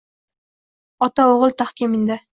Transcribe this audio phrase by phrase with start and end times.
[1.09, 2.23] Otao’g’il taxtga mindi